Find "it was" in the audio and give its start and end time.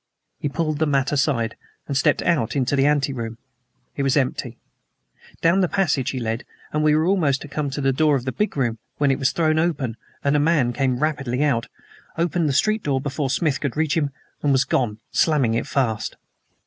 3.95-4.17, 9.11-9.31